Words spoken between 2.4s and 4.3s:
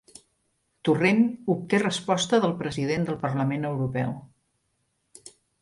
del president del Parlament Europeu